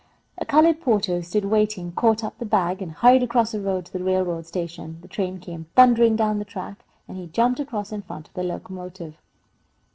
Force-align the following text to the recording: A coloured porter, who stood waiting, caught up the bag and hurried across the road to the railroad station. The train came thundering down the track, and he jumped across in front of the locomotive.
A 0.39 0.47
coloured 0.47 0.81
porter, 0.81 1.17
who 1.17 1.21
stood 1.21 1.45
waiting, 1.45 1.91
caught 1.91 2.23
up 2.23 2.39
the 2.39 2.43
bag 2.45 2.81
and 2.81 2.91
hurried 2.91 3.21
across 3.21 3.51
the 3.51 3.61
road 3.61 3.85
to 3.85 3.93
the 3.93 4.03
railroad 4.03 4.47
station. 4.47 4.97
The 5.03 5.07
train 5.07 5.39
came 5.39 5.67
thundering 5.75 6.15
down 6.15 6.39
the 6.39 6.43
track, 6.43 6.83
and 7.07 7.17
he 7.17 7.27
jumped 7.27 7.59
across 7.59 7.91
in 7.91 8.01
front 8.01 8.27
of 8.27 8.33
the 8.33 8.41
locomotive. 8.41 9.13